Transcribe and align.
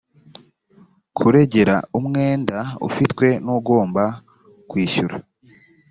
kurengera 1.17 1.75
umwenda 1.97 2.57
ufitwe 2.87 3.27
n 3.45 3.47
ugomba 3.57 4.03
kwishyura 4.69 5.15